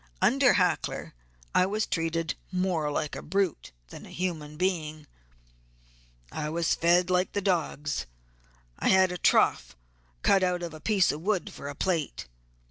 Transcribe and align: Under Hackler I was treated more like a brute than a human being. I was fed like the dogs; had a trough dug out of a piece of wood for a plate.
Under 0.19 0.53
Hackler 0.53 1.13
I 1.53 1.67
was 1.67 1.85
treated 1.85 2.33
more 2.51 2.89
like 2.91 3.15
a 3.15 3.21
brute 3.21 3.71
than 3.89 4.07
a 4.07 4.09
human 4.09 4.57
being. 4.57 5.05
I 6.31 6.49
was 6.49 6.73
fed 6.73 7.11
like 7.11 7.33
the 7.33 7.39
dogs; 7.41 8.07
had 8.81 9.11
a 9.11 9.19
trough 9.19 9.75
dug 10.23 10.41
out 10.41 10.63
of 10.63 10.73
a 10.73 10.79
piece 10.81 11.11
of 11.11 11.21
wood 11.21 11.53
for 11.53 11.67
a 11.67 11.75
plate. 11.75 12.25